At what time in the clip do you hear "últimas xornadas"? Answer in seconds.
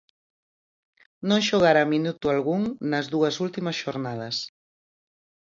3.45-4.35